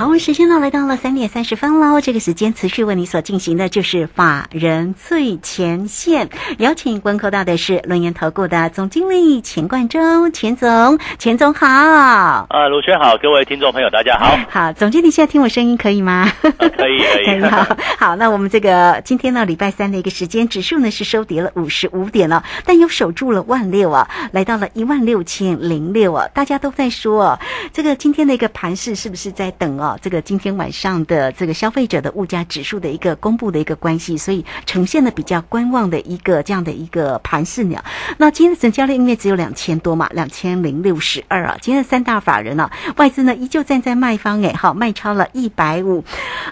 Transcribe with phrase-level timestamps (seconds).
[0.00, 2.00] 好，时间呢来到了三点三十分喽。
[2.00, 6.26] 这个时间持续为你所进行的就是法人最前线，
[6.56, 11.66] 邀请观看到的是轮研投顾的总经理钱冠中，钱总，钱总好。
[11.68, 14.38] 啊，卢轩好，各位听众朋友大家好。
[14.48, 16.32] 好，总经理现在听我声音可以吗？
[16.40, 17.40] 可以， 可以。
[17.42, 26.26] 好，好，那我们这个今天呢，礼拜三的一个时间，指数呢是收跌了五十五点了，但又守住了万六啊，来到了一万六千零六啊。
[26.32, 27.38] 大家都在说，
[27.70, 29.89] 这个今天的一个盘势是不是在等哦？
[29.98, 37.82] 这个今天晚上的这个消费者的物价指数的一个公布的一个关系，所以呈现的比较观望的一个这样的一个盘势呢。
[38.18, 41.56] 那今天的成交量因为只有两千多嘛，两千零六十二啊。
[41.60, 46.04] 今天的三大法人呢，外资呢依旧站在卖方哎，好卖超了一百五。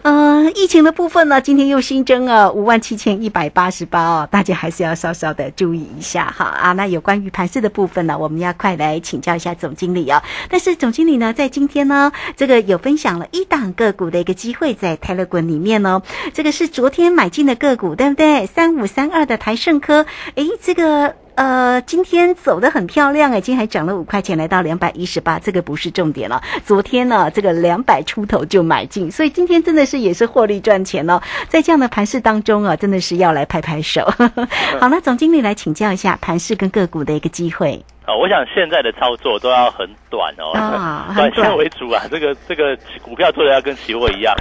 [0.03, 6.73] 呃，疫情的部分呢，今天又新增了五万七千一百八十八哦，大家还是要稍稍的注意一下哈啊。
[6.73, 10.23] 那有关于盘势的部分呢，我们要快来请教一下总经理啊。
[10.49, 16.03] 但是总经理呢，在今天呢，这个有分享了一档个股的一个机会，在泰勒滚里面哦。
[16.33, 18.47] 这个是昨天买进的个股，对不对？
[18.47, 21.15] 三五三二的台盛科，诶，这个。
[21.39, 26.43] 呃，今天走的很漂亮哎，今天还涨了五块钱，来到两百一十八，这个不是重点了。
[26.65, 31.21] 昨天呢，这个两百出头就买进，所以今天真的是也是获利赚钱哦。
[31.47, 34.05] 在这样的盘势当中啊，真的是要来拍拍手。
[34.83, 37.81] 好了，总经理来请教一下盘势跟个股的一个机会。
[38.05, 40.51] 啊，我想现在的操作都要很短哦，
[41.15, 42.03] 短线为主啊。
[42.11, 44.35] 这个这个股票做的要跟期货一样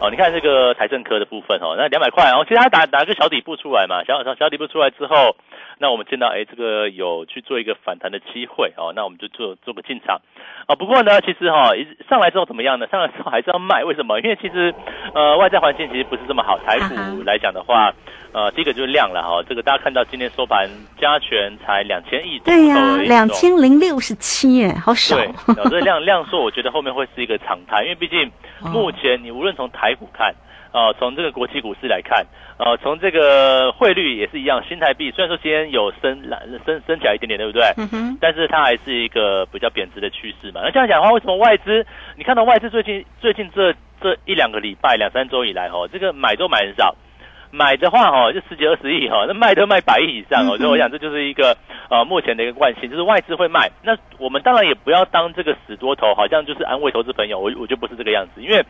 [0.00, 0.08] 哦。
[0.10, 5.36] 你看这个财政科的部分哦，那两百块哦，其实它打打个小底部出来嘛，小小小底部出来之后。
[5.80, 10.20] 那我们见到，哎，这个有去做一个反弹的机会哦，那我们就做做个进场
[10.66, 10.74] 啊。
[10.74, 12.86] 不过呢，其实哈，一上来之后怎么样呢？
[12.88, 14.18] 上来之后还是要卖，为什么？
[14.20, 14.74] 因为其实
[15.14, 16.58] 呃，外在环境其实不是这么好。
[16.58, 17.94] 台股来讲的话，
[18.32, 19.42] 呃，第一个就是量了哈。
[19.48, 20.68] 这个大家看到今天收盘
[21.00, 25.16] 加权才两千亿，对呀，两千零六十七，哎，好少。
[25.16, 25.30] 对，
[25.70, 28.30] 这量量缩，我觉得后面会是一个常态，因为毕竟
[28.72, 30.32] 目前你无论从台股看。
[30.32, 30.47] 哦，
[30.98, 32.26] 从这个国际股市来看，
[32.58, 36.22] 呃，从这个汇率也是一样，新台币虽然说今天有升
[36.66, 37.62] 升升起来一点点，对不对？
[37.76, 38.18] 嗯哼。
[38.20, 40.60] 但是它还是一个比较贬值的趋势嘛。
[40.62, 41.86] 那这样讲的话，为什么外资？
[42.16, 46.94] 你看到外资最近最近这这一两个礼拜、两三周以来，哦，这个买都买很少，
[47.50, 50.56] 买的话，哦，就十几二十亿，哈，那卖都卖百亿以上，哦。
[50.56, 51.56] 所以我想这就是一个
[51.90, 53.70] 呃目前的一个惯性，就是外资会卖。
[53.82, 57.38] 那我们当然也不要当这个死多头，好像就是安慰投资朋友。
[57.38, 58.64] 我我就不是这个样子，因为。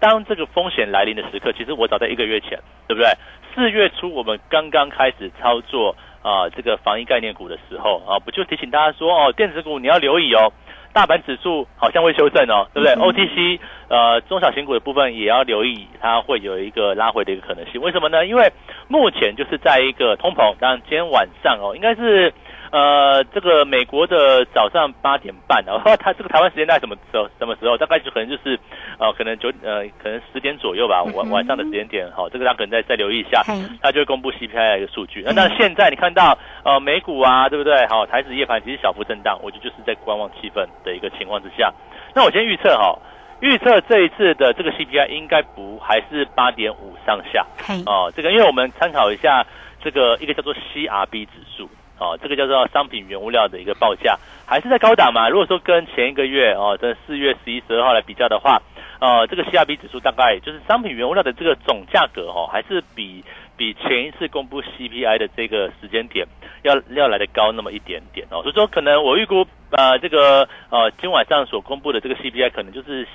[0.00, 3.08] 当这个风险来临的时刻，其实我早在一个月前，对不对？
[3.54, 10.52] 四月初我们刚刚开始操作啊，这个防疫概念股的时候啊，不就提醒大家说哦，电子股你要留意哦，
[10.94, 17.80] 大盘指数好像会修正哦，对不对？OTC 呃中小型股的部分也要留意，它会有一个拉回的一个可能性。
[17.82, 18.24] 为什么呢？
[18.24, 18.50] 因为
[18.88, 22.32] 目前就是在一个通膨，当然今天晚上哦，应该是。
[22.74, 27.28] 呃，这个美国的早上八点半，然 后它这个台湾时间在什么时候？
[27.38, 27.76] 什么时候？
[27.78, 28.58] 大概就可能就是，
[28.98, 32.10] 呃，可能九呃，可能十点左右吧，晚晚上的时间点。
[32.10, 33.42] 好，这个大家可能再再留意一下，
[33.80, 35.22] 它就会公布 CPI 的一个数据。
[35.24, 37.86] 那那现在你看到呃美股啊，对不对？
[37.86, 41.72] 好，台指夜盘其实小幅震荡，我觉得就是在观望气氛的一个情况之下。
[42.12, 42.98] 那我先预测哈，
[43.38, 47.46] 预测这一次的这个 CPI 应该不还是八点五上下。
[47.86, 49.46] 哦，这个因为我们参考一下
[49.80, 51.70] 这个一个叫做 CRB 指数。
[51.98, 55.28] 哦，这个叫做商品原物料的一个报价，还是在高档嘛？
[55.28, 58.60] 如果说跟前一个月哦，在四月十一、十二号来比较的话，
[59.00, 63.22] 呃，这个 CRB 指数大概就是商品原物料的这个总价格哦，还是比
[63.56, 66.26] 比前一次公布 CPI 的这个时间点
[66.62, 68.42] 要要来的高那么一点点哦。
[68.42, 73.06] 所以说，可能我预估呃，这个呃，今晚上所公布的这个 CPI 可能就是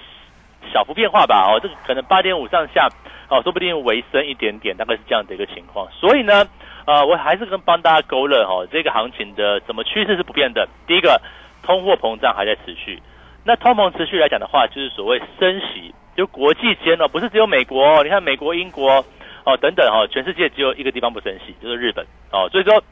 [0.71, 2.87] 小幅变化吧哦，这个可能八点五上下
[3.27, 5.85] 哦，说不定微升一点点，大概是这样的一个情况。
[5.91, 6.47] 所以呢。
[6.85, 10.67] 呃，我还是跟帮大家勾勒哈，这个行情的什么趋势是不变的。
[10.87, 11.21] 第一个，
[11.61, 12.99] 通货膨胀还在持续。
[13.45, 19.05] 那通膨持续来讲的话，就是所谓升息，就国际间哦，不是只有美国，你看美国、英国
[19.45, 22.49] 哦等等哈，全世界只有一个地方不升息，就是日本哦。
[22.51, 22.83] 所以说，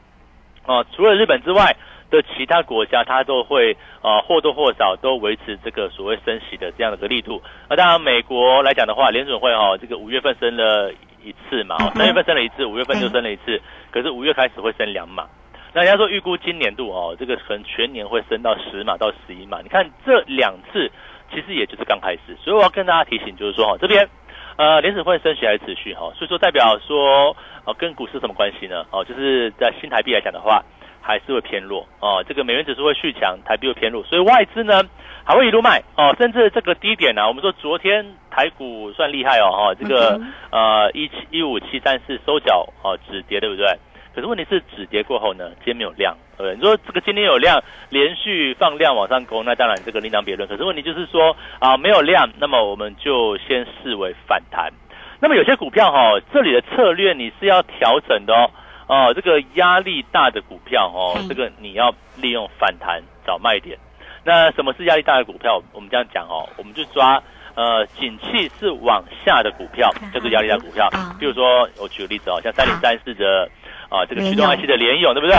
[0.64, 1.76] 哦，除了日本之外
[2.10, 7.42] 的其他国家，它都会啊或多或少都维持这个所谓升息的这样的一个力度。
[7.68, 10.92] 那当然，美国来讲的话，联准会哈，这个五月份升了。
[11.22, 13.60] 一次嘛，哦，三月份升了一次，五月份就升了一次，
[13.90, 15.26] 可是五月开始会升两码。
[15.74, 19.60] 那人家说预估今年度哦，这个可能全年会升到十码到十一码。
[19.62, 20.90] 你看这两次
[21.30, 24.08] 其实也就是刚开始，所以我要跟大家提醒，就是说哈，这边
[24.56, 28.84] 呃，联储会升息还是持续哈，所以说代表说，哦，跟股市什么关系呢？
[28.90, 30.64] 哦，就是在新台币来讲的话，
[31.00, 32.24] 还是会偏弱哦。
[32.28, 34.82] 这个美元指数会续强，台币会偏弱，所以外资呢
[35.24, 43.66] 还会一路卖哦，甚至这个低点呢，我们说昨天台股算厉害哦，哈，这个呃一七一五七三四收脚哦止跌，对不对？
[44.14, 46.56] 可是问题是止跌过后呢，今天没有量，对不对？
[46.56, 50.48] 你说这个今天有量，连续放量往上攻，那当然这个另当别论。
[50.48, 54.72] 可是问题就是说啊，没有量，那么我们就先视为反弹。
[55.20, 58.50] 那么有些股票哈，这里的策略你是要调整的哦。
[58.88, 63.78] 哦，这个压力大的股票哦，这个你要利用反弹找卖点。
[64.24, 65.62] 那什么是压力大的股票？
[65.72, 67.22] 我们这样讲哦，我们就抓
[67.54, 70.88] 呃，景气是往下的股票，叫做压力大股票。
[71.20, 73.48] 比如说我举个例子哦，像三零三四的。
[73.90, 75.34] 啊，这个驱动 IC 的联勇对不对？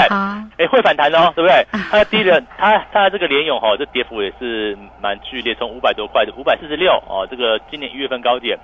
[0.58, 1.64] 哎，会反弹哦，对不对？
[1.92, 8.58] 它低了，它它这个联勇哈，这跌幅也是蛮剧烈，从五百多块的五百四十六哦，这个今年一月份高点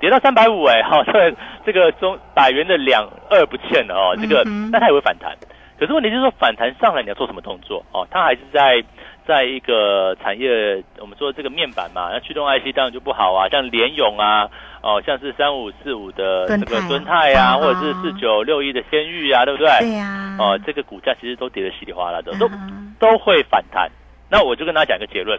[0.00, 1.32] 跌到三百五哎， 好，这
[1.64, 4.42] 这个中百元的两二不欠了哦，这个
[4.72, 5.36] 那它也会反弹，
[5.78, 8.06] 可是问题就是说反弹上来你要做什么动作哦？
[8.10, 8.82] 它还是在。
[9.28, 14.48] 在一个产业，我们说这个面板嘛，那驱动 IC 当然就不好啊，像联勇啊，
[14.82, 19.68] 哦，像是三五四五的这个敦泰啊，或者是四九六一的仙域啊，对不对？
[19.78, 20.34] 对呀。
[20.36, 22.50] 哦，这个股价其实都跌得稀里哗啦的，都
[22.98, 23.88] 都会反弹。
[24.28, 25.38] 那我就跟大家讲一个结论：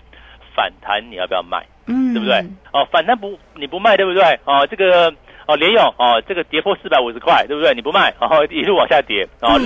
[0.56, 1.66] 反弹你要不要卖？
[1.92, 2.38] 嗯，对不对？
[2.72, 4.24] 哦，反弹不你不卖，对不对？
[4.46, 5.14] 哦，这个
[5.46, 7.74] 哦联勇哦，这个跌破四百五十块，对不对？
[7.74, 9.60] 你不卖，然后一路往下跌，然后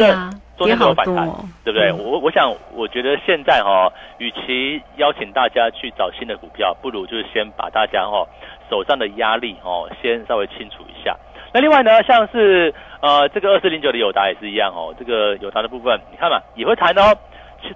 [0.57, 1.27] 昨天都有反弹，
[1.63, 1.91] 对不对？
[1.91, 8.25] 我我想，我觉得现在哈，与其邀请大家去找新的股票，不如就是先把大家哈
[8.69, 11.15] 手上的压力哦，先稍微清楚一下。
[11.53, 17.15] 那另外呢，像是呃这个二四零九的友达也是一样哦，这个友达的部分，你看嘛，也会谈哦。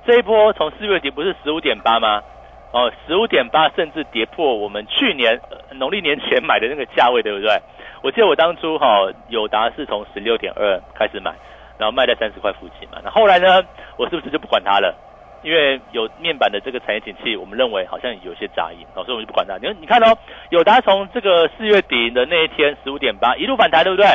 [0.06, 2.22] 这一波从四月底不是十五点八吗？
[2.72, 5.40] 哦，十五点八甚至跌破我们去年
[5.74, 7.50] 农历年前买的那个价位，对不对？
[8.02, 11.34] 我记得我当初哈友达是从十六点二开始买。
[11.80, 13.64] 然后卖在三十块附近嘛，那后来呢，
[13.96, 14.94] 我是不是就不管它了？
[15.44, 19.56] 因为有面板的这个产业景气，我们认为好像有些杂音，所以我们就不管它。
[19.56, 20.18] 你看，你看哦，
[20.50, 24.06] 友达从这个四月底的那一天十五点八一路反弹，对不对？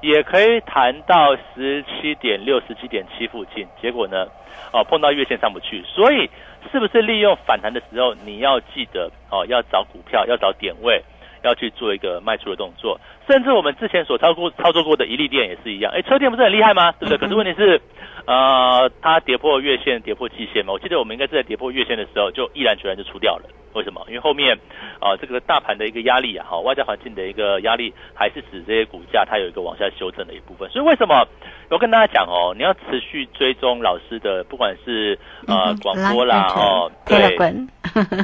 [0.00, 4.26] 也可以弹到十七点六、十七点七附近，结果呢，
[4.72, 6.28] 哦碰到月线上不去，所以
[6.72, 11.02] 是不是利用反弹的时候，你要记得哦，要找股票，要找点位。
[11.44, 12.98] 要去做一个卖出的动作，
[13.28, 15.92] 甚至我们之前所操过操作过的一利店也是一样。
[15.94, 16.92] 哎，车店不是很厉害吗？
[16.92, 17.18] 对不对？
[17.18, 17.80] 可是问题是，
[18.26, 20.72] 呃，它跌破月线、跌破季线嘛。
[20.72, 23.44] 我记得我们应该是在跌破月线的时候就毅然决然就出掉了。
[23.74, 24.04] 为什么？
[24.06, 24.56] 因为后面
[25.00, 30.70] 啊，这个大盘的一个压力啊，好，外在环境的一个压力，还是使这些股价它有一个往下修正的一部分。
[30.70, 31.26] 所以为什么
[31.70, 35.18] 我跟大家讲哦，你要持续追踪老师的，不管是
[35.48, 37.36] 呃广播啦哦，对，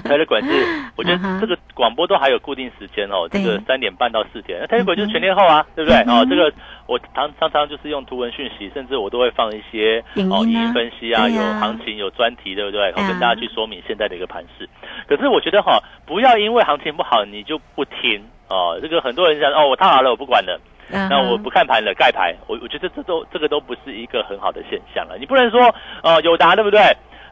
[0.05, 5.99] 台的管是，我觉得这个广播都还有固定时间哦，这个三点半到四点，那台的管就是全天候啊，对不对？
[6.03, 6.53] 哦，这个
[6.87, 12.93] 我常常常就是用图文讯息，甚至我都会放一些哦，语音分析啊，有行情有专题，对不对？
[12.97, 14.69] 我跟大家去说明现在的一个盘势。
[15.07, 18.79] 可是我觉得哈，不要因为行情不好你就不听哦。
[18.83, 22.35] 这个很多人讲哦，我套牢了，我不管了，那我不看盘了，盖牌。
[22.47, 25.17] 我我觉得这都这个都不是一个很好的现象了。
[25.19, 26.81] 你不能说哦，有答对不对？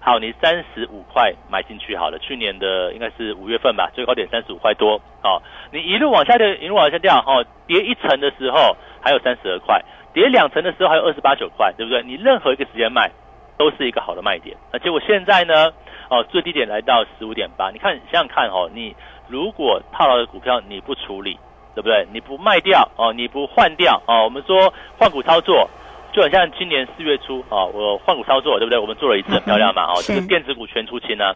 [0.08, 4.94] 好，你三十五块买进去好了，去年的应该是五月份吧，最高点三十五块多。
[5.22, 9.84] 哦，你一路往下掉，一路往下掉，哈，跌一层的时候还有三十二块，
[10.14, 12.02] 跌两层的时候还有二十八九块，对不对？
[12.04, 13.10] 你任何一个时间卖，
[13.58, 14.56] 都是一个好的卖点。
[14.72, 15.70] 那结果现在呢？
[16.08, 18.96] 哦，最低点来到十五点八，你看想想看哦，你
[19.28, 21.38] 如果套牢的股票你不处理，
[21.74, 22.06] 对不对？
[22.10, 25.68] 你不卖掉哦，你不换掉哦，我们说换股操作。
[26.12, 28.78] 就很像今年四月初啊，我换股操作，对不对？
[28.78, 31.34] 我们做了一次很漂亮嘛，哦，这个电子股全出清呢，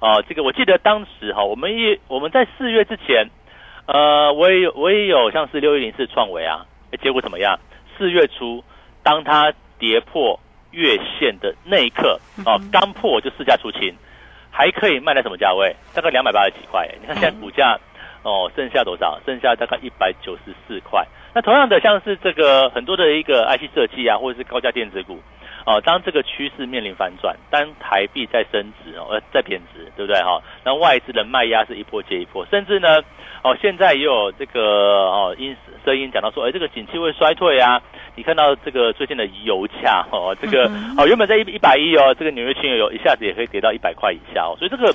[0.00, 3.26] 哦，这个我记得当时哈，我们一我们在四月之前，
[3.86, 6.64] 呃，我也有我也有像是六一零四创维啊，
[7.02, 7.58] 结果怎么样？
[7.98, 8.62] 四月初
[9.02, 10.38] 当它跌破
[10.70, 13.94] 月线的那一刻，哦，刚破就市价出清，
[14.50, 15.74] 还可以卖在什么价位？
[15.94, 16.88] 大概两百八十几块。
[17.00, 17.78] 你看现在股价
[18.22, 19.20] 哦，剩下多少？
[19.26, 21.06] 剩下大概一百九十四块。
[21.34, 25.18] 那同样的，像是这个很多的一个 IC 设计啊，或者是高价电子股，
[25.64, 30.42] 哦，当这个趋势面临反转，当台币在升值哦，呃在贬值，对不对哈？
[30.64, 33.00] 那外资的卖压是一波接一波，甚至呢，
[33.44, 37.80] 哦，现在也有这个哦，音声音讲到说，哎，这个景气会衰退啊。
[38.14, 44.92] 你看到这个最近的油价哦，这个哦，原本在一一百一哦，这个纽约轻油一下子也可以跌到一百块以下哦，所以这个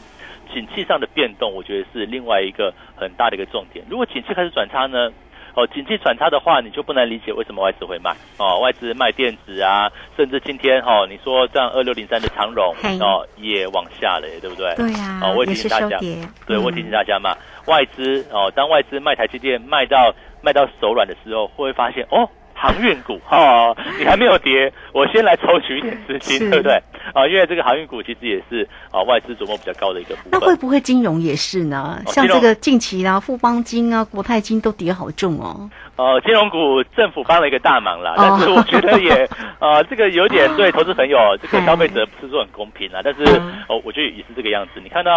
[0.54, 3.86] 景气上的变动，我觉得是另外一个很大的一个重点。
[3.90, 5.12] 如果景气开始转差呢？
[5.58, 8.60] 哦，景气转差的话，你就不能理解为什么外资会卖哦。
[8.60, 14.72] 外资卖电子啊，甚至今天哈，你说这样二六零三的长荣哦，也往下了，对不对？
[14.76, 15.20] 对呀。
[15.24, 15.98] 哦，我提醒大家，
[16.46, 17.36] 对，我提醒大家嘛，
[17.66, 22.30] 外资哦，当外资卖台积电卖到卖到手软的时候，会发现哦？
[22.60, 26.74] 航运股哦， 你还没有跌，我先来抽取一点资金，对不对？
[27.14, 30.32] 啊，因为这个航运股其实也是啊外资琢磨比较高的一个部分。
[30.32, 32.02] 那会不会金融也是呢？
[32.08, 35.70] 像这个近期啊，富邦金啊、国泰金都跌好重哦。
[35.96, 39.28] 呃，金融股政府帮了一个大忙啦，但是我觉得也
[39.60, 43.02] 呃， 这个有点对投资朋友、这个消费者不是说很公平啊。
[43.04, 43.24] 但是
[43.68, 44.82] 哦，我觉得也是这个样子。
[44.84, 45.12] 你看到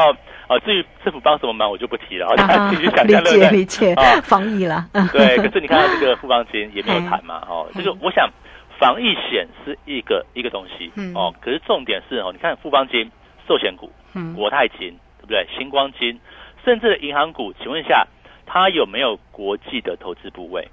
[0.49, 3.23] 呃，至于政府帮什么忙，我就不提了，大家 继续想象。
[3.25, 4.87] 理解理解啊，防疫啦。
[5.13, 8.31] 对，可是你看到这个富邦金也没有谈嘛，哦，这个我想
[8.79, 13.11] 防疫险是一个一个东西哦，可是重点是哦，你看富邦金、
[13.47, 13.91] 寿险股、
[14.35, 15.47] 国泰金，对不对？
[15.57, 16.19] 星光金，
[16.65, 18.07] 甚至银行股，请问一下。
[18.53, 20.67] 它有没有国际的投资部位？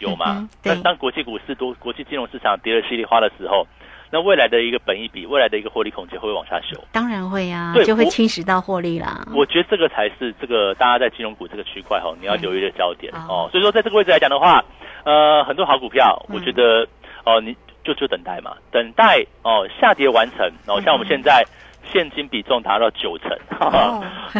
[0.00, 0.46] 有吗？
[0.62, 3.66] 那当国际股市多、国际金融市场跌得稀里哗的时候，
[4.16, 6.82] 那未来的一个本益比、未来的一个获利空间会往下修？
[6.90, 9.26] 当然会呀，就会侵蚀到获利啦。
[9.34, 13.46] 我觉得这个才是这个大家在金融股这个区块哈，你要留意的焦点哦。
[13.52, 14.64] 所以说，在这个位置来讲的话，
[15.04, 16.88] 呃，很多好股票，我觉得
[17.26, 17.54] 哦，你
[17.84, 20.80] 就就等待嘛，等待哦下跌完成哦。
[20.80, 21.44] 像我们现在
[21.92, 23.30] 现金比重达到九成，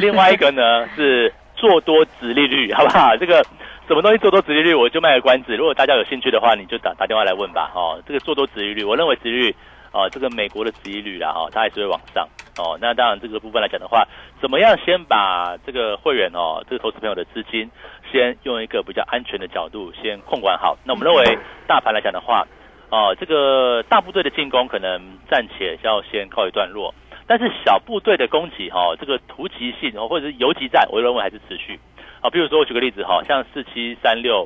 [0.00, 1.30] 另外一个呢是。
[1.58, 3.16] 做多值利率，好不好？
[3.16, 3.42] 这个
[3.86, 5.54] 什么东西做多值利率，我就卖个关子。
[5.54, 7.70] 如果大家有兴趣的话，你就打打电话来问吧。
[7.72, 9.54] 哦，这个做多值利率，我认为值利率，
[9.92, 12.28] 哦，这个美国的值利率啦，哈，它还是会往上。
[12.58, 14.04] 哦，那当然这个部分来讲的话，
[14.40, 17.70] 怎么样先把这个会员哦，这个投资朋友的资金，
[18.10, 20.76] 先用一个比较安全的角度先控管好。
[20.84, 21.38] 那我们认为
[21.68, 22.44] 大盘来讲的话，
[22.90, 25.00] 哦，这个大部队的进攻可能
[25.30, 26.92] 暂且要先告一段落。
[27.28, 31.78] 但是小部队的攻击哈，这个突击性哦，或者是游击战，我认为还是持续。
[32.26, 34.44] 好，比如说我举个例子哈，像四七三六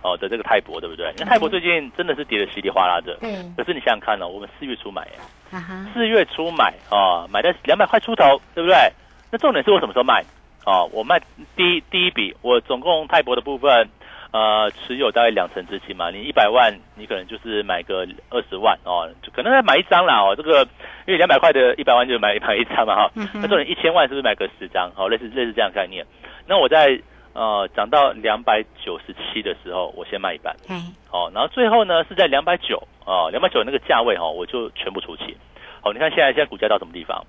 [0.00, 1.12] 哦的这个泰博，对不对？
[1.18, 3.18] 那泰博最近真的是跌得稀里哗啦的。
[3.20, 3.30] 对。
[3.54, 5.06] 可是你想想看呢，我们四月初买，
[5.92, 8.74] 四月初买啊，买在两百块出头，对不对？
[9.30, 10.24] 那重点是我什么时候卖？
[10.64, 11.20] 哦，我卖
[11.54, 13.86] 第一第一笔，我总共泰博的部分。
[14.30, 20.36] 呃，持有大概两成之期嘛，你一百万，你可能就是买个二十万哦，就可能再买一张啦哦。
[20.36, 20.68] 这个
[21.06, 23.10] 因为两百块的一百万就买买一张嘛哈。
[23.32, 24.92] 那重点一千万是不是买个十张？
[24.96, 26.04] 哦，类似类似这样概念。
[26.46, 27.00] 那我在
[27.32, 30.54] 呃涨到两百九十七的时候，我先卖一半。
[30.68, 30.94] 嗯。
[31.10, 35.34] 好，然后最后呢是在两百九啊，两百九那个价位哈，我就全部出清。
[35.80, 37.24] 好，你看现在现在股价到什么地方？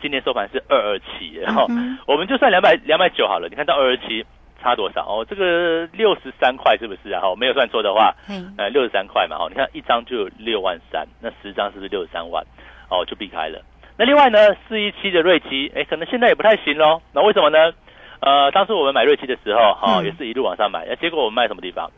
[0.00, 1.66] 今年收盘是二二七，然后
[2.06, 4.24] 我们就算两百两百九好了，你看到二二七。
[4.60, 5.24] 差多少哦？
[5.24, 7.20] 这个六十三块是不是啊？
[7.20, 8.12] 哈，没有算错的话，
[8.56, 12.44] 呃，六十三块嘛，哈，你看一张就有六万三，那十张是不是六十三万？
[12.90, 13.62] 哦，就避开了。
[13.96, 17.00] 那另外呢，四一七的瑞基，哎，可能现在也不太行喽。
[17.12, 17.72] 那为什么呢？
[18.20, 21.90] 呃，当时我们买瑞奇的时候，哈，也是一路往上买，那结果我们卖什么地方？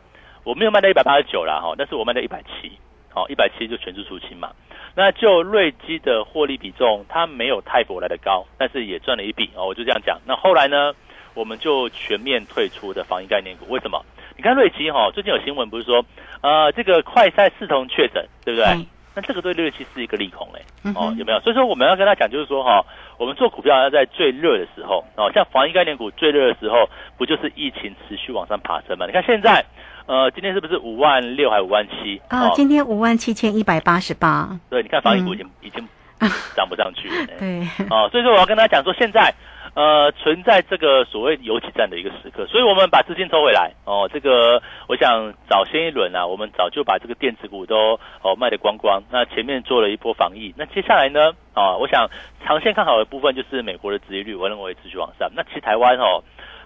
[0.43, 2.71] 我没有卖到一百八十九啦，哈，但是我卖到一百七，
[3.13, 4.51] 好，一百七就全数出清嘛。
[4.95, 9.67] 那就瑞基的获利比重，它没有泰博来的高，但是也赚了一笔哦。
[9.67, 10.19] 我就这样讲。
[10.25, 10.93] 那后来呢？
[11.33, 14.03] 我们就全面退出的防疫概念股，为什么？
[14.35, 16.03] 你看瑞奇哈，最近有新闻不是说，
[16.41, 18.85] 呃，这个快筛四同确诊，对不对？
[19.13, 21.39] 那这个对六月七是一个利空哎，哦，有没有？
[21.41, 22.85] 所以说我们要跟他讲，就是说哈，
[23.17, 26.87] 我们做股票要在最热的时候哦，像防疫概念股最热的时候，
[27.17, 29.05] 不就是疫情持续往上爬升吗？
[29.05, 29.65] 你看现在，
[30.05, 32.21] 呃，今天是不是五万六还五万七？
[32.29, 34.57] 啊，今天五万七千一百八十八。
[34.69, 35.85] 对，你看防疫股已经已经
[36.55, 37.09] 涨不上去。
[37.25, 37.59] 对，
[37.89, 39.33] 哦，所以说我要跟他讲说，现在。
[39.73, 44.09] 呃，存在这个所谓游击战的一个时刻，所以我们把资金抽回来哦。
[44.11, 49.01] 这个，我想早先一轮啊，我们早就把这个电子股都哦卖得光光。
[49.09, 52.05] 那前面做了一波防疫，那接下来呢啊，我想
[52.45, 55.31] 长线看好的部分就是美国的殖利率，我认为持续往上。
[55.33, 56.21] 那其实台湾哦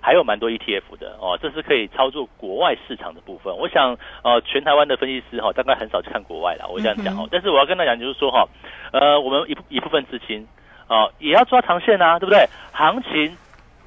[0.06, 3.52] 还有蛮多 ETF 的哦，这是可以操作国外市场的部分。
[3.58, 6.68] 我想呃，全台湾的分析师哈，大概很少去看国外了。
[6.70, 8.48] 我这样讲哦，但是我要跟他讲就是说哈，
[8.92, 10.48] 呃，我们一一部分资金。
[10.88, 12.48] 哦，也要抓长线啊，对不对？
[12.72, 13.36] 行情，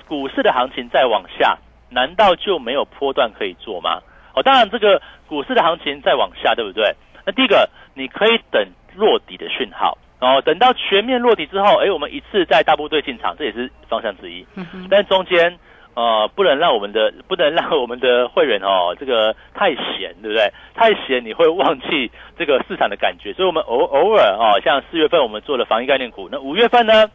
[0.09, 1.57] 股市的行情再往下，
[1.91, 4.01] 难道就没有波段可以做吗？
[4.35, 6.93] 哦，当然，这个股市的行情再往下，对不对？
[7.25, 14.45] 那第一个，你可以等落底的讯号，哦，等到全面落底之后，哎，我们一次在大部队进场，这也是方向之一。
[14.57, 15.57] 嗯但中间。
[15.95, 20.53] 呃，不能让我们的不能让我们的会员哦，这个太闲，对不对？
[20.75, 27.11] 太闲你会忘记这个市场的感觉，所以我们偶偶尔哦，像四月份我们做了防疫概念股，那五月份呢，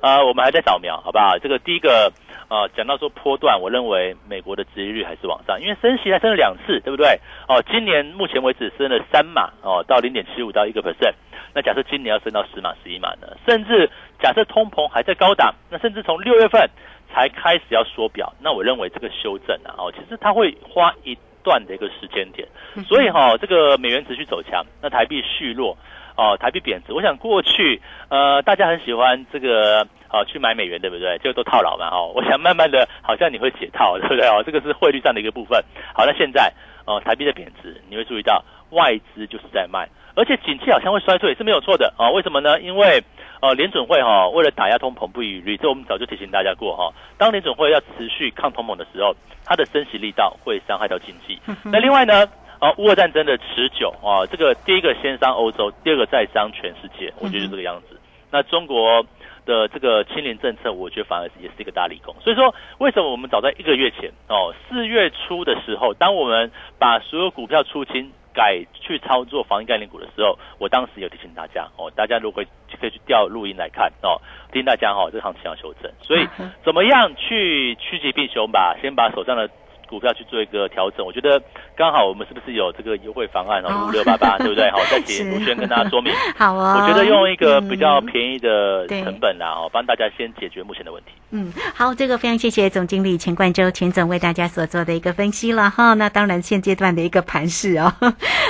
[0.00, 1.38] 呃，我们还在扫描，好不好？
[1.38, 2.12] 这个第一个
[2.48, 7.18] 呃，讲到说波段，我认为美国的殖利率还是往上，因为升息还升了两次，对不对？
[7.48, 11.14] 哦，今年目前为止升了三码哦，到零点七五到一个 percent，
[11.52, 13.26] 那假设今年要升到十码十一码呢？
[13.44, 16.70] 甚至假设通膨还在高档，那甚至从六月份。
[17.12, 22.46] 才开始要缩表，那我认为这个修正啊，哦，其实它会花一段的一个时间点，
[22.86, 25.76] 所以哈，这个美元持续走强，那台币续弱，
[26.16, 26.92] 哦，台币贬值。
[26.92, 31.18] 我想过去呃，大家很喜欢这个哦去买美元，对不对？
[31.18, 32.12] 就都套牢嘛，哦。
[32.14, 34.26] 我想慢慢的，好像你会解套，对不对？
[34.28, 35.64] 哦，这个是汇率上的一个部分。
[35.94, 36.52] 好，那现在
[36.84, 42.10] 哦，台币的贬值，你会注意到外资就是在卖，而且景气好像会衰退是没有错的啊。
[42.10, 42.60] 为什么呢？
[42.60, 43.02] 因为
[43.40, 46.92] 呃，联准会哈，为了打压通膨不遗余力，这我们早就提醒大家过哈。
[47.16, 49.16] 当联准会要持续抗通膨的时候，
[49.46, 51.38] 它的升息力道会伤害到经济。
[51.64, 52.28] 那另外呢，
[52.58, 57.98] 啊，乌俄战争的持久啊，这个第一个先伤欧洲，第二个再伤全世界，我觉得就这个样子。
[58.30, 59.02] 那中国
[59.46, 62.14] 的这个清零政策，我觉得反而也是一个大利空。
[62.20, 68.12] 所以说，为什么我们早在一个月前哦，四月初的时候，当我们把所有股票出清。
[68.32, 72.42] 改去操作防疫概念股的时候，我当时有提醒大家哦，大家如果
[72.80, 74.20] 可以去调录音来看哦，
[74.52, 76.26] 提醒大家哈，这行情要修正，所以
[76.64, 79.50] 怎么样去趋吉避凶吧，先把手上的。
[79.90, 81.42] 股票去做一个调整，我觉得
[81.76, 84.70] 刚好我们是不是有这个优惠方案哦，五六八八， 对不对？
[84.70, 86.14] 好，再请卢轩跟大家说明。
[86.38, 91.10] 好啊，我觉得用一个比较便宜的成本啊，哦，帮大家先解决目前的问题。
[91.32, 95.94] 嗯，好，这个非常谢谢总经理钱冠洲钱总为大家所做的一个分析了哈。
[95.94, 97.92] 那当然现阶段的一个盘势 哦，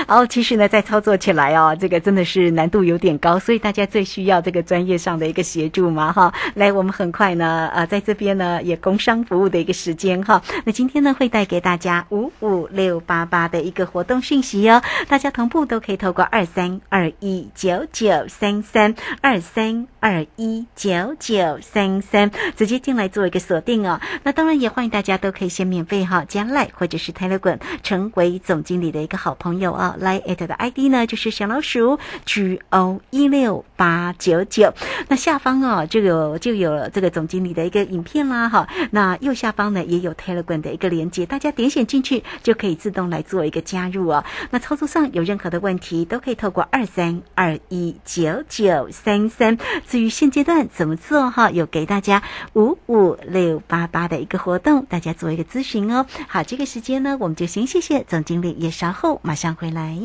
[0.06, 6.32] 好，其实呢在操作起来哦，这个真的是难度有点高，所以大家最需要这个专业上的一个协助嘛哈。
[6.54, 10.42] 来，我们很快呢，呃，在这边呢也工商服务的一个时间哈。
[10.64, 12.07] 那今天呢会带给大家。
[12.11, 24.01] 五五六八八的一个活动讯息哦，大家同步都可以透过二三二一九九三三二三二一九九三三直接进来做一个锁定哦。
[24.25, 29.97] 那当然也欢迎大家都可以先免费哈加赖或者是 Telegram 成为总经理的一个好朋友啊。
[29.99, 34.75] 来艾特的 ID 呢就是小老鼠 G O 一六八九九。
[35.09, 38.69] 那下方哦就有就有这个总经理的一个影片啦哈。
[38.91, 42.00] 那右下方呢也有 Telegram 的一个连接，给大家点选进。
[42.03, 44.25] 去就可以自动来做一个加入哦。
[44.50, 49.59] 那操作上有任何的问题，都可以透过二三二一九九三三。
[49.87, 52.23] 至于现阶段怎么做哈，有给大家
[52.55, 56.07] 五五六八八的一个活动，大家做一个咨询哦。
[56.27, 59.99] 好，这个时间呢，我们就先谢谢总经理，也稍后马上回来。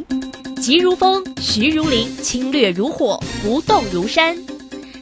[0.58, 4.36] 急如风，徐如林，侵略如火，不动如山。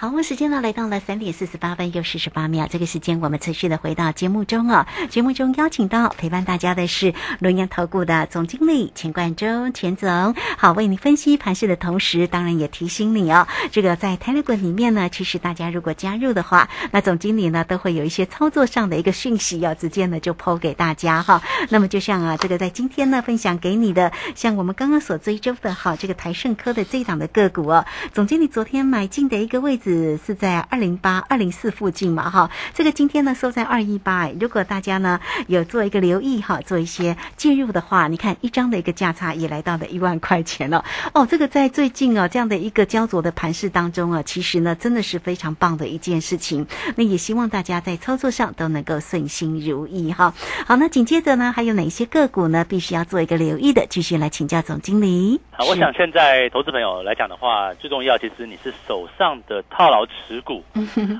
[0.00, 2.66] 好，我们时间呢来到了三点四十八分又四十八秒。
[2.70, 4.88] 这个时间我们持续的回到节目中啊。
[5.10, 10.34] 节目中邀请到陪伴大家的是龙岩投顾的总经理钱冠中钱总。
[10.56, 21.42] 好，为你分析盘势的同时，当然也提醒你哦，这个在 Telegram 里面呢，其实大家如果加入的话，那总经理呢都会有一些操作上的一个讯息要直接呢就抛给大家哈。
[21.68, 27.84] 那么就像啊，这个在今天呢分享给你的，像我们刚刚所追踪的哈，这个台盛科的这一档的个股哦，
[28.14, 29.89] 总经理昨天买进的一个位置。
[30.24, 34.28] 是在二零八二零四附近嘛哈，这个今天呢收在二一八。
[34.40, 41.26] 如果大家呢有做一个留意哈，做一些介入的话，你看一张的一个价差也来到了一万块钱了哦。
[41.26, 46.66] 这个在最近啊这样的一个焦灼的盘势当中啊，其实呢真的是非常棒的一件事情。
[46.96, 50.32] 那也希望大家在操作上都能够顺心如意哈。
[50.66, 53.86] 好，那紧接着呢还有哪些个股呢必须要做一个留意的？
[53.88, 55.40] 继续来请教总经理。
[55.50, 60.62] 好，我想现在投资朋友来讲的话，最重要其实你是手上的套牢持股，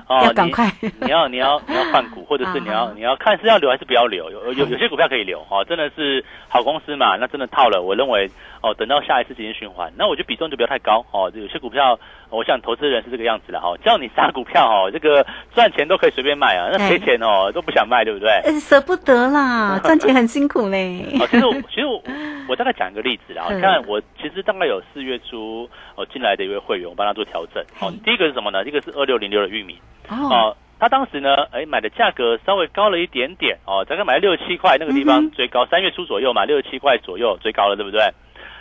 [0.07, 0.71] 哦， 要赶快，
[1.01, 8.29] 你要你要你要换股，或者是你要你要看是要留还是不要留，有有有些股票可以留，哦，真的是好公司嘛，那真的套了，我认为
[8.61, 11.97] 哦，等到下一次进行循环，那我觉得比重就不要太高，哦，有些股票。
[12.33, 18.29] 我想投资人是这个样子的哈，叫你杀股票哦，这个赚钱都可以随便卖啊，那赔钱哦都不想卖，对不对？
[18.61, 21.05] 舍不得啦， 赚钱很辛苦嘞。
[21.19, 22.01] 哦，其实我其实我
[22.47, 27.61] 我大概讲一个例子啦， 看我其实大概有四月初哦进来的一位会员，我帮他做调整。
[27.81, 28.63] 哦，第一个是什么呢？
[28.65, 30.55] 一个是二六零六的玉米哦。
[30.79, 38.01] 他当时呢，哎，买的价格稍微高了一点点哦，大概买了六十七块那个地方最高，三月初左右嘛，六十七块左右最高了，对不对？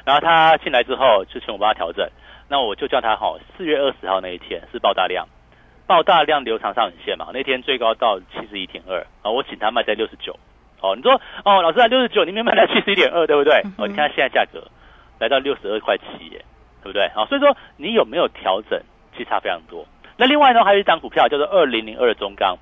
[0.04, 2.06] 然后他进来之后，就请我帮他调整，
[2.46, 5.26] 那我就叫他哈，四月二十号那一天是爆大量，
[5.86, 10.38] 爆大量留长上影线嘛，那天最高到七十一点二啊，我请他卖在六十九，
[10.82, 13.62] 哦，你说哦，老师啊，六十九，你没卖在七十一点二，对不对？
[13.78, 14.62] 哦，你看现在价格
[15.18, 16.44] 来到六十二块七耶，
[16.82, 17.08] 对不对？
[17.14, 18.78] 好，所以说你有没有调整，
[19.12, 19.86] 其实差非常多。
[20.16, 22.56] 那另外呢，还有一张股票叫做二零零二中钢，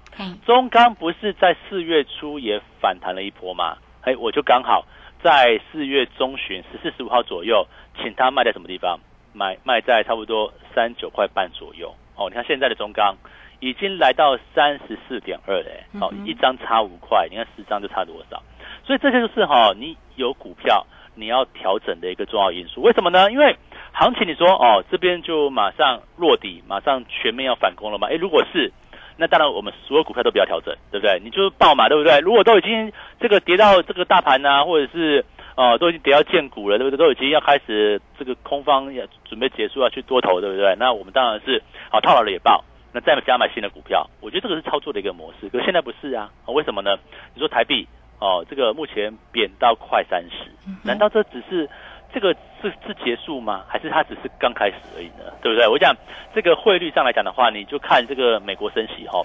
[0.47, 3.77] 中钢不是在四月初也反弹了一波吗？
[4.03, 4.85] 哎，我就刚好
[5.23, 7.67] 在四月中旬十四十五号左右，
[8.01, 9.01] 请他卖在什么地方？
[9.33, 11.93] 买卖在差不多三九块半左右。
[12.17, 13.17] 哦，你看现在的中钢
[13.61, 18.41] 已经来到三十四点二嘞，哦，一张差五块，你看十张就差多少？
[18.85, 22.81] 所以这些就是哈，你有股票你要调整的一个重要因素。
[22.83, 23.31] 为什么呢？
[23.33, 23.57] 因为
[23.99, 28.07] 行情，你说哦，这边就马上落底，马上全面要反攻了吗？
[28.07, 28.73] 诶，如果是，
[29.17, 31.21] 那当然我们所有股票都不要调整，对不对？
[31.25, 32.21] 你就报嘛，对不对？
[32.21, 35.25] 如果都已经这个跌到这个大盘呐，或者是
[35.57, 37.07] 呃都已经跌到见股了，对不对？
[37.07, 40.77] 都已经要开始这个空方要准备结束要去多头，对不对？
[40.79, 45.49] 那我们当然是好套牢了也报，那再加买新的股票，我觉得这个是操作的一个模式。
[45.49, 46.97] 可是现在不是啊，为什么呢？
[47.35, 47.85] 你说台币
[48.21, 50.53] 哦，这个目前贬到快三十，
[50.85, 51.69] 难道这只是？
[52.13, 53.65] 这个是是结束吗？
[53.69, 55.33] 还是它只是刚开始而已呢？
[55.43, 55.69] 对不对？
[55.69, 55.95] 我讲
[56.35, 59.23] 这个汇率上来讲的话，你就看这个美国升息哈，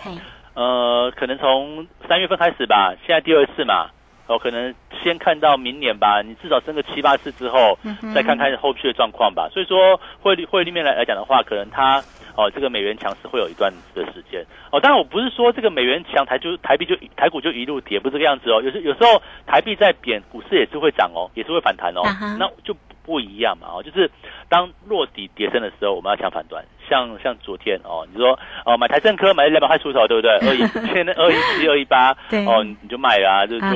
[0.53, 3.89] 呃，可能从三月份开始吧，现在第二次嘛，
[4.27, 7.77] 哦，可能先看到明年吧，你至少升个七八次之后，
[8.13, 9.49] 再看看后续的状况吧。
[9.51, 12.01] 所以说汇率汇率面来来讲的话，可能它。
[12.35, 14.79] 哦，这个美元强势会有一段的时间哦。
[14.79, 18.61] 当然，我不是说这个美元强台就台币就台股就一路跌，不是这个样子哦。
[18.61, 22.01] 有时有时候台币在贬，股市也是会涨哦，也是会反弹哦。
[22.39, 24.09] 那就不一样嘛哦，就是
[24.49, 26.63] 当落底跌升的时候，我们要抢反弹。
[26.89, 30.31] 像像昨天哦，你说哦买台政科买两百块出头，对不对？
[30.47, 30.59] 二一
[30.93, 32.11] 现在二一七二一八，
[32.45, 33.67] 哦你就卖啊，就就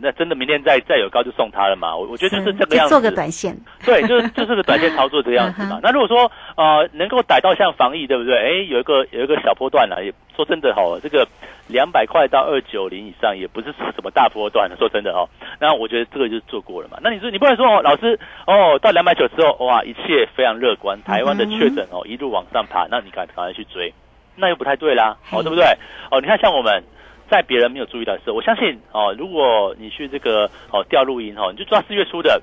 [0.00, 1.94] 那真的明天再再有高就送他了嘛。
[1.96, 5.80] 我我觉得就是这个样子，做个短线， 对，就是就是个短线操作这个样子嘛。
[5.82, 8.34] 那如果说呃能够逮到像防疫，对不对？
[8.36, 11.26] 哎，有一个有一个小波段了，也说真的哦，这个
[11.66, 15.28] 两百块到二九零以上也不是什么大波段的，说真的哦。
[15.60, 16.98] 那我觉得这个就是做过了嘛。
[17.02, 22.43] 那你说你不能说哦，老师哦，到两百九之后哇，一切非常乐观，台湾的确诊哦一路往。
[22.52, 23.92] 上爬，那你赶赶快去追，
[24.36, 25.64] 那又不太对啦，哦，对不对？
[26.10, 26.82] 哦，你看像我们
[27.30, 32.40] 在别人没有注意到的时候，我相信哦，如果你去这个哦调录音哦，你就抓四月初的，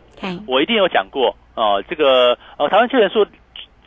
[0.47, 3.25] 我一定有讲过哦，这个哦台湾确诊数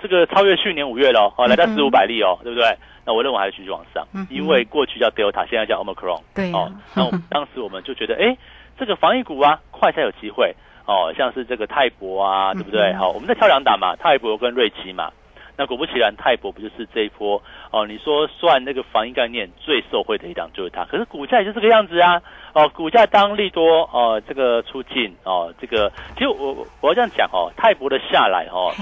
[0.00, 2.76] 这个超越去年五月了哦，来到四五百例哦，对不对？
[3.06, 8.36] 那我认为还是继续往上，因为过去叫 Delta，现在叫 Omicron，对哦，那我们 当时我们就觉得，哎，
[8.78, 10.54] 这个防疫股啊，快才有机会
[10.86, 12.94] 哦，像是这个泰博啊，对不对？
[12.94, 15.10] 好，我们在挑两档嘛，泰博跟瑞奇嘛。
[15.56, 17.40] 那果不其然，泰博不就是这一波
[17.70, 17.86] 哦？
[17.86, 22.20] 你说算那个防疫概念最受惠的一档就是它，可是股价也就这个样子啊！
[22.52, 28.72] 哦，股价当利多哦，这个出境哦，这个其实我我要这样讲哦，泰博的下来哦，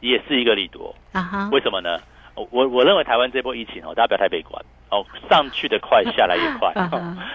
[0.00, 1.48] 也是一个利多啊哈？
[1.52, 1.98] 为什么呢？
[2.52, 6.72] 我我认为台湾这波疫情哦，大家不要太悲观哦，上去的快，下来也 快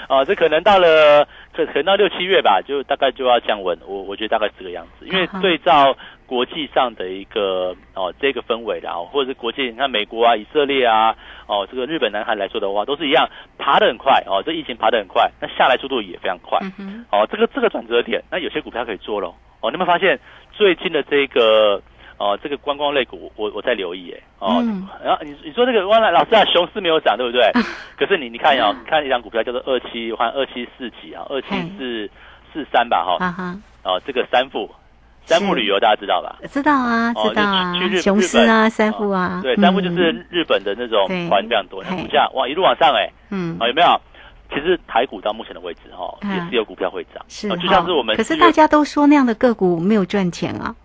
[0.08, 3.78] 哦，这可能到了可可能到六七月吧，就大概就要降温。
[3.86, 5.94] 我我觉得大概是这个样子，因为对照
[6.34, 11.15] 国际上的一个哦这个氛围啦哦，或者是国际你看美国啊、以色列啊、
[11.46, 16.58] 哦这个日本、南韩来说的话，都是一样爬得很快哦，这疫情爬得很快，那下来速度也非常快。
[16.80, 20.19] 嗯哦，这个这个转折点，那有些股票可以做喽哦，你有没有发现
[20.52, 21.82] 最近的这个。
[22.19, 24.63] 哦，这个观光类股，我我在留意哎，哦，
[25.04, 27.52] 然后你你说这个汪老师啊，熊市没有涨，对不对？
[27.98, 32.10] 可是你你看哦，看一张股票叫做二七换二七四几啊，二七四
[32.54, 34.69] 四三吧，哈，哦，这个三富，
[35.26, 36.36] 三富旅游大家知道吧？
[36.52, 43.88] 知道啊，知道啊，雄狮啊，三富啊，对，三富就是日本的那种团非常多，股价哇一路往上哎，嗯，啊有没有？
[44.50, 48.16] 其实台股到目前的位置哈，也是有股票会涨，是就像是我们。
[48.16, 50.76] 可是大家都说那样的个股没有赚钱啊。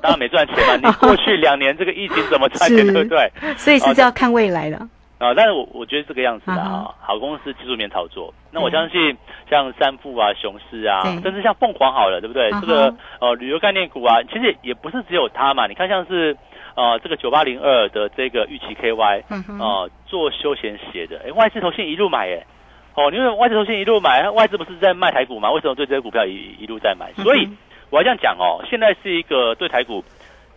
[0.00, 3.30] 当然没赚钱嘛，你过去两年这个疫情怎么赚 钱，对不对？
[3.58, 4.80] 所以是要看未来的。
[5.18, 9.16] 啊，但是我我觉得这个样子的啊，好公司技术面操作，那我相信
[9.50, 12.50] 像三富啊、雄狮啊，甚至像凤凰好了，对不对？
[12.60, 15.66] 这个呃旅游概念股啊，其实也不是只有它嘛。
[15.66, 16.36] 你看像是
[16.76, 19.22] 呃这个九八零二的这个玉琪 KY，
[19.62, 22.46] 啊做休闲鞋的，哎外资投信一路买哎。
[22.94, 25.50] 哦，因为外资投信一路买，外资不是在卖台股嘛？
[25.52, 27.12] 为什么对这些股票一一路在买？
[27.22, 27.48] 所以
[27.90, 30.02] 我要这样讲哦，现在是一个对台股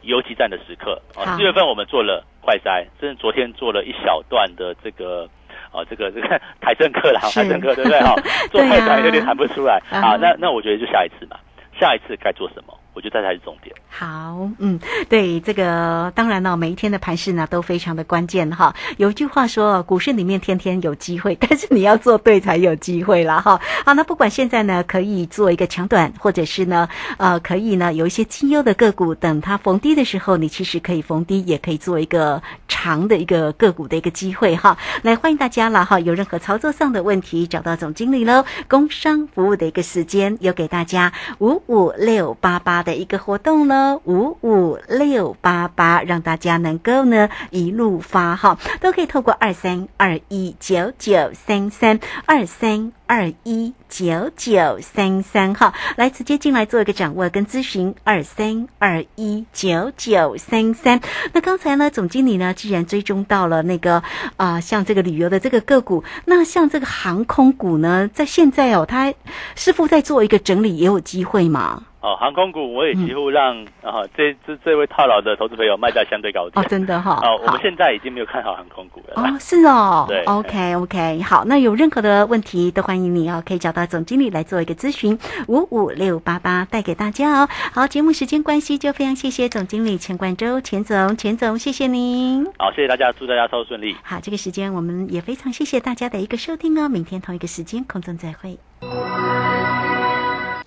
[0.01, 1.35] 游击战的时刻啊。
[1.35, 5.27] 四月份我们做了快筛，甚至昨天做了一小段的这个
[5.71, 6.27] 啊，这个这个
[6.61, 7.99] 台政课啦，台政课对不对？
[8.01, 8.15] 哈，
[8.51, 9.81] 做快筛有点喊不出来。
[9.89, 11.37] 好，那那我觉得就下一次嘛，
[11.79, 12.73] 下一次该做什么？
[12.93, 13.75] 我觉得这才是重点。
[13.89, 18.75] 好，嗯，对，这个当然了，每一天的盘势呢都非常的关键哈。
[18.97, 23.59] 有一句话说，股市里面天天有机会，但是你要做对才有机会啦哈。
[23.85, 34.77] 好，那不管现在呢，可以做一个强短，或者是呢，呃，可以呢有一些绩优的个股，等它逢低的时候，你其实可以逢低，也可以做一个长的一个个股的一个机会哈。
[35.03, 38.43] 来，欢迎大家了哈，有任何操作上的问题，找到总经理喽。
[38.67, 52.91] 工商服务的一个时间，有给大家五五六八八的一个活动呢，五五六八八，让大家能够呢一路发哈，都可以透过二三二一九九三三二三。
[53.11, 61.01] 二一九九三三号，来直接进来做一个掌握跟咨询，二三二一九九三三。
[61.33, 64.01] 那刚才呢，总经理呢，既然追踪到了那个
[64.37, 69.13] 啊，像这个旅游的这个个股，那像这个航空股呢，在现在哦，他
[69.55, 71.83] 师傅在做一个整理，也有机会吗？
[72.01, 77.19] 哦，航空股我也几乎让啊这这这位套牢的投资朋友卖在相对高点哦，真的哈。
[77.21, 79.21] 哦，我们现在已经没有看好航空股了。
[79.21, 80.05] 哦，是哦。
[80.09, 87.47] 对，OK OK，好，那有任何的问题都欢迎你哦，可以找到总经理来做一个咨询，五五六八八带给大家哦。
[87.71, 92.43] 好，节目时间关系，就非常谢谢总经理钱冠周钱总钱总，谢谢您。
[92.57, 93.95] 好，谢谢大家，祝大家操作顺利。
[94.01, 98.57] 好，这个时间我们也非常谢谢大家的一个收听哦，明天同一个时间空中再会。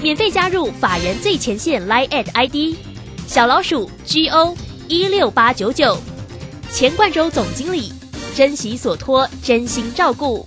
[0.00, 2.76] 免费加入法人最前线 Line at ID
[3.26, 4.56] 小老鼠 G O
[4.86, 5.98] 一六八九九，
[6.72, 7.92] 钱冠洲总经理，
[8.34, 10.46] 珍惜所托，真心照顾。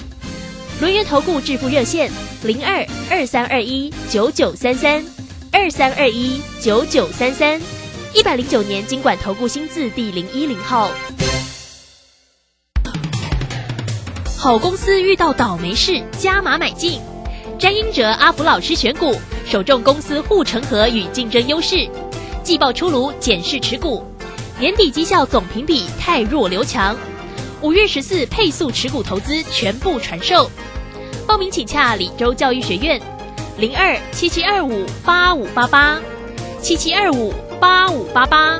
[0.79, 2.09] 轮源投顾致富热线
[2.43, 5.05] 零二二三二一九九三三
[5.51, 7.61] 二三二一九九三三，
[8.15, 10.89] 一百零九年经管投顾新字第零一零号。
[14.39, 17.01] 好公司遇到倒霉事，加码买进。
[17.59, 19.13] 詹英哲阿福老师选股，
[19.51, 21.85] 首重公司护城河与竞争优势。
[22.41, 24.01] 季报出炉，检视持股，
[24.57, 26.95] 年底绩效总评比太弱留强。
[27.61, 30.49] 五月十四配速持股投资全部传授，
[31.27, 32.97] 报名请洽李州教育学院，
[33.57, 35.99] 零二七七二五八五八八
[36.61, 38.57] 七七二五八五八八。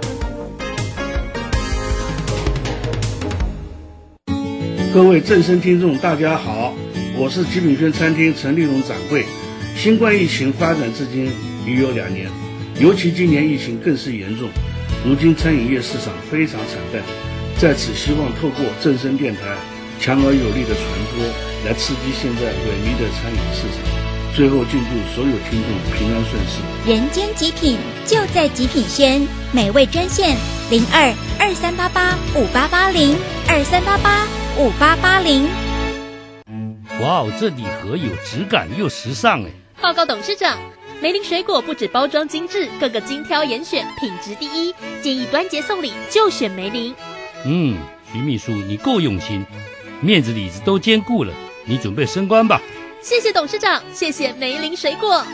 [4.93, 6.73] 各位正声听众，大家好，
[7.17, 9.25] 我是极品轩餐厅陈立荣掌柜。
[9.82, 11.26] 新冠疫情发展至今
[11.65, 12.30] 已有两年，
[12.80, 14.48] 尤其今年疫情更是严重，
[15.04, 17.02] 如今餐饮业市场非常惨淡。
[17.58, 19.41] 在此，希望透过正声电台
[20.00, 21.26] 强而有力的传播，
[21.65, 23.82] 来刺激现在萎靡的餐饮市场。
[24.36, 26.94] 最后，敬祝所有听众平安顺遂。
[26.94, 30.38] 人间极品就在极品轩，美味专线
[30.70, 33.15] 零二二三八八五八八零
[33.48, 34.28] 二三八八
[34.60, 35.46] 五八八零。
[37.02, 39.50] 哇哦，这礼盒有质感又时尚哎！
[39.82, 40.60] 报告董事长，
[41.02, 46.94] 梅林水果不止包装精致，各个精挑严选，品质第一，建议端节送礼就选梅林。
[47.46, 47.76] 嗯，
[48.13, 49.44] 徐秘书你够用心，
[50.00, 51.34] 面子里子都兼顾了，
[51.65, 52.62] 你准备升官吧。
[53.02, 55.26] 谢谢董事长，谢谢梅林水果。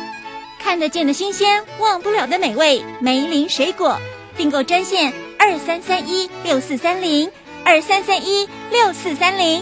[0.60, 4.00] 看得见的新鲜，忘不了的美味，梅林水果
[4.38, 7.30] 订购专线二三三一六四三零
[7.66, 9.62] 二三三一六四三零。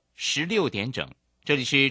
[0.23, 1.09] 十六点整，
[1.43, 1.89] 这里是。